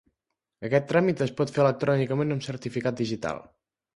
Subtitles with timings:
[0.69, 3.45] Aquest tràmit es pot fer electrònicament amb certificat digital.